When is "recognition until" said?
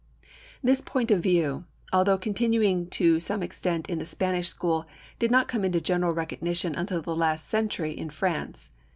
6.11-7.03